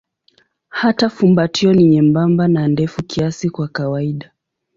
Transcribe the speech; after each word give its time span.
Hata 0.69 1.09
fumbatio 1.09 1.73
ni 1.73 1.83
nyembamba 1.87 2.47
na 2.47 2.67
ndefu 2.67 3.03
kiasi 3.03 3.49
kwa 3.49 3.67
kawaida. 3.67 4.31